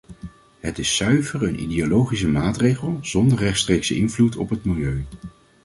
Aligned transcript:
Het 0.59 0.77
is 0.79 0.95
zuiver 0.95 1.43
een 1.43 1.61
ideologische 1.61 2.27
maatregel, 2.27 2.97
zonder 3.01 3.37
rechtstreekse 3.37 3.95
invloed 3.95 4.35
op 4.35 4.49
het 4.49 4.63
milieu. 4.65 5.05